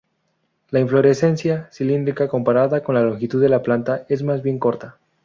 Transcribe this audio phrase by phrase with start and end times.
[0.71, 4.97] La inflorescencia, cilíndrica, comparada con la longitud de la planta es más bien corta.